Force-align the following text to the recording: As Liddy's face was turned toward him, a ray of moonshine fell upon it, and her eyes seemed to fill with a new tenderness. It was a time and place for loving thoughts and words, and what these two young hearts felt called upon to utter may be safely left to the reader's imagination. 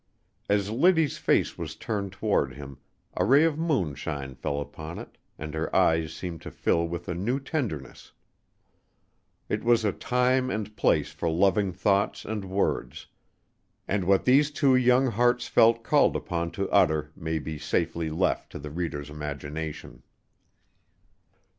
As 0.49 0.71
Liddy's 0.71 1.19
face 1.19 1.59
was 1.59 1.75
turned 1.75 2.11
toward 2.11 2.53
him, 2.55 2.79
a 3.15 3.23
ray 3.23 3.43
of 3.43 3.59
moonshine 3.59 4.33
fell 4.33 4.59
upon 4.59 4.97
it, 4.97 5.15
and 5.37 5.53
her 5.53 5.69
eyes 5.75 6.11
seemed 6.11 6.41
to 6.41 6.49
fill 6.49 6.87
with 6.87 7.07
a 7.07 7.13
new 7.13 7.39
tenderness. 7.39 8.11
It 9.47 9.63
was 9.63 9.85
a 9.85 9.91
time 9.91 10.49
and 10.49 10.75
place 10.75 11.11
for 11.11 11.29
loving 11.29 11.71
thoughts 11.71 12.25
and 12.25 12.45
words, 12.45 13.05
and 13.87 14.05
what 14.05 14.25
these 14.25 14.49
two 14.49 14.75
young 14.75 15.05
hearts 15.11 15.47
felt 15.47 15.83
called 15.83 16.15
upon 16.15 16.49
to 16.53 16.67
utter 16.71 17.11
may 17.15 17.37
be 17.37 17.59
safely 17.59 18.09
left 18.09 18.51
to 18.53 18.57
the 18.57 18.71
reader's 18.71 19.11
imagination. 19.11 20.01